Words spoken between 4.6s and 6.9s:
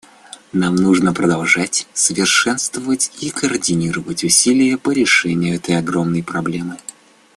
по решению этой огромной проблемы.